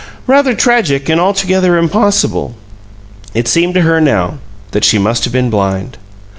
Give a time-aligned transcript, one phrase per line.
[0.25, 2.55] "Rather tragic and altogether impossible."
[3.35, 4.39] It seemed to her now
[4.71, 5.99] that she must have been blind.